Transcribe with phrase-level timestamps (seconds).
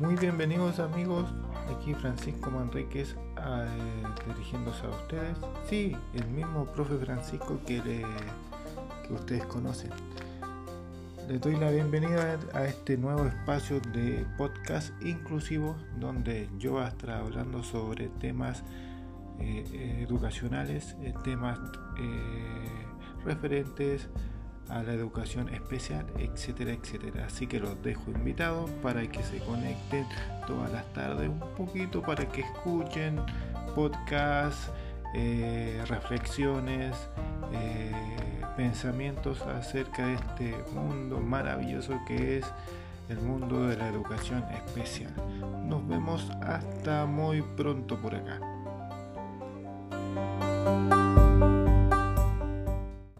[0.00, 1.24] bienvenidos amigos,
[1.74, 3.66] aquí Francisco Manríquez eh,
[4.28, 5.36] dirigiéndose a ustedes.
[5.68, 9.90] Sí, el mismo profe Francisco que, que ustedes conocen.
[11.28, 16.88] Les doy la bienvenida a este nuevo espacio de podcast inclusivo donde yo voy a
[16.88, 18.62] estar hablando sobre temas
[19.40, 21.58] eh, educacionales, eh, temas
[23.24, 24.08] referentes
[24.70, 27.26] a la educación especial, etcétera, etcétera.
[27.26, 30.06] Así que los dejo invitados para que se conecten
[30.46, 33.20] todas las tardes un poquito, para que escuchen
[33.74, 34.70] podcasts,
[35.14, 36.94] eh, reflexiones,
[37.52, 37.92] eh,
[38.56, 42.46] pensamientos acerca de este mundo maravilloso que es
[43.08, 45.12] el mundo de la educación especial.
[45.64, 48.57] Nos vemos hasta muy pronto por acá.